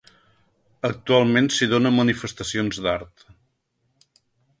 [0.87, 3.27] Actualment s'hi donen manifestacions d'art.